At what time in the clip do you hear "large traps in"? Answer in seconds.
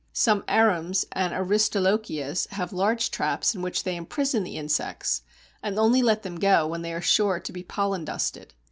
2.73-3.61